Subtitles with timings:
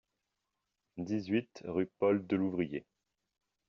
[0.97, 2.87] dix-huit rue Paul Delouvrier